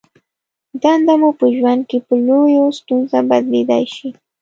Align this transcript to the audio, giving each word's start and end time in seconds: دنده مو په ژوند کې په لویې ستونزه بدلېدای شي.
دنده 0.81 1.13
مو 1.21 1.29
په 1.39 1.45
ژوند 1.55 1.81
کې 1.89 1.97
په 2.07 2.13
لویې 2.25 2.61
ستونزه 2.79 3.19
بدلېدای 3.29 3.83
شي. 3.95 4.09